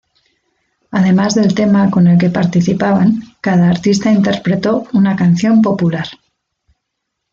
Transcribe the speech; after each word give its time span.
Además 0.89 1.35
del 1.35 1.53
tema 1.53 1.91
con 1.91 2.07
el 2.07 2.17
que 2.17 2.31
participaban, 2.31 3.19
cada 3.39 3.69
artista 3.69 4.11
interpretó 4.11 4.87
una 4.93 5.15
canción 5.15 5.61
popular. 5.61 6.07